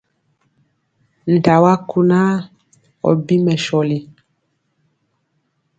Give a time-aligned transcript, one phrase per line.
[1.37, 2.33] Nta wa kunaa
[3.07, 3.99] ɔ bi mɛsɔli!